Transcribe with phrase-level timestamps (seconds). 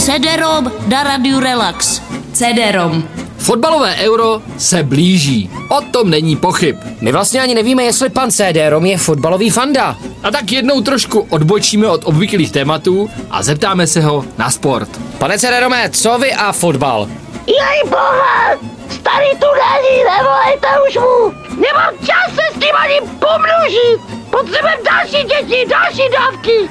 [0.00, 2.00] CD-ROM na Radio Relax.
[2.32, 3.04] CD-ROM.
[3.38, 5.50] Fotbalové euro se blíží.
[5.68, 6.76] O tom není pochyb.
[7.00, 9.96] My vlastně ani nevíme, jestli pan CD-ROM je fotbalový fanda.
[10.22, 14.88] A tak jednou trošku odbočíme od obvyklých tématů a zeptáme se ho na sport.
[15.18, 17.08] Pane CD-ROMe, co vy a fotbal?
[17.46, 18.50] Jej boha!
[18.90, 21.34] Starý tu není, nevolejte už mu!
[21.60, 24.20] Nemám čas se s tím ani pomlužit!
[24.30, 26.68] Potřebujeme další děti, další dávky!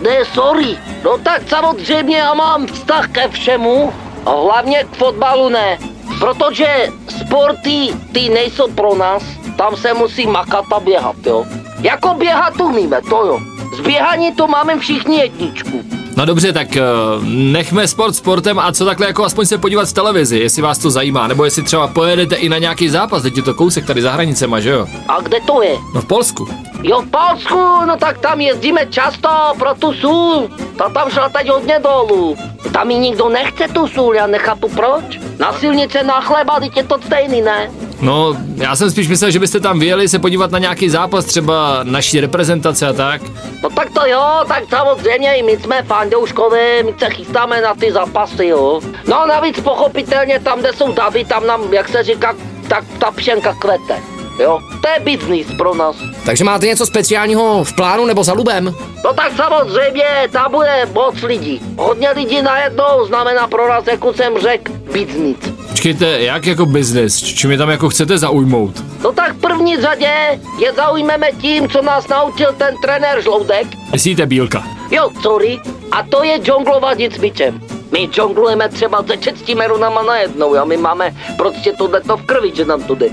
[0.00, 0.78] Ne, sorry.
[1.04, 3.92] No tak samozřejmě já mám vztah ke všemu,
[4.26, 5.78] a hlavně k fotbalu ne.
[6.18, 6.88] Protože
[7.20, 9.22] sporty, ty nejsou pro nás,
[9.56, 11.44] tam se musí makat a běhat, jo.
[11.80, 13.38] Jako běhat umíme, to jo.
[13.76, 15.84] Z běhání to máme všichni jedničku.
[16.16, 19.92] No dobře, tak uh, nechme sport sportem a co takhle jako aspoň se podívat v
[19.92, 23.42] televizi, jestli vás to zajímá, nebo jestli třeba pojedete i na nějaký zápas, teď je
[23.42, 24.86] to kousek tady za hranicema, že jo?
[25.08, 25.76] A kde to je?
[25.94, 26.48] No v Polsku.
[26.82, 30.48] Jo, v Polsku, no tak tam jezdíme často pro tu sůl.
[30.78, 32.36] Ta tam šla teď hodně dolů.
[32.72, 35.20] Tam ji nikdo nechce tu sůl, já nechápu proč.
[35.38, 37.70] Na silnice na chleba, teď je to stejný, ne?
[38.00, 41.80] No, já jsem spíš myslel, že byste tam vyjeli se podívat na nějaký zápas, třeba
[41.82, 43.22] naší reprezentace a tak.
[43.62, 47.92] No tak to jo, tak samozřejmě i my jsme fandouškové, my se chystáme na ty
[47.92, 48.80] zápasy, jo.
[49.08, 52.34] No navíc pochopitelně tam, kde jsou davy, tam nám, jak se říká,
[52.68, 54.19] tak ta pšenka kvete.
[54.40, 55.96] Jo, to je biznis pro nás.
[56.24, 58.74] Takže máte něco speciálního v plánu nebo za lubem?
[59.04, 61.60] No tak samozřejmě, tam bude moc lidí.
[61.78, 65.36] Hodně lidí najednou znamená pro nás, jako jsem řekl, biznis.
[65.70, 67.18] Počkejte, jak jako business?
[67.22, 68.84] Č- Čím je tam jako chcete zaujmout?
[69.02, 73.66] No tak v první řadě je zaujmeme tím, co nás naučil ten trenér Žloudek.
[73.92, 74.64] Myslíte Bílka?
[74.90, 75.60] Jo, sorry.
[75.92, 77.60] A to je džonglovat s míčem.
[77.92, 80.66] My džonglujeme třeba se šesti runama najednou, jo?
[80.66, 83.08] My máme prostě tohleto v krvi, že nám to jde.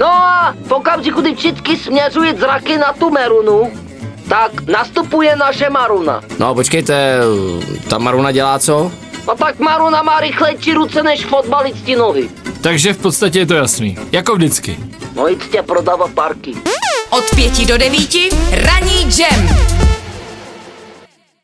[0.00, 3.72] No a v okamžiku, kdy všichni směřují zraky na tu merunu,
[4.28, 6.20] tak nastupuje naše Maruna.
[6.38, 7.18] No počkejte,
[7.88, 8.92] ta Maruna dělá co?
[9.28, 12.30] No tak Maruna má rychlejší ruce než fotbalisti nohy.
[12.60, 13.98] Takže v podstatě je to jasný.
[14.12, 14.78] Jako vždycky.
[15.14, 16.54] No jít tě prodávat parky.
[17.10, 19.48] Od pěti do devíti ranní jam.